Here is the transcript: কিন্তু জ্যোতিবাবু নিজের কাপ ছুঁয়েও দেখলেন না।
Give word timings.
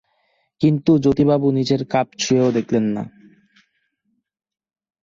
কিন্তু 0.61 0.91
জ্যোতিবাবু 0.97 1.47
নিজের 1.51 1.81
কাপ 1.85 2.07
ছুঁয়েও 2.19 2.49
দেখলেন 2.51 2.85
না। 2.95 3.03